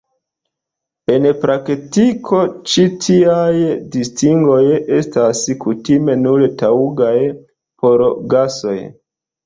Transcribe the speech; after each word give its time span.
En 1.15 1.27
praktiko, 1.43 2.39
ĉi 2.71 2.87
tiaj 3.05 3.53
distingoj 3.99 4.59
estas 5.03 5.45
kutime 5.67 6.19
nur 6.27 6.51
taŭgaj 6.67 7.17
por 7.33 8.07
gasoj. 8.37 8.79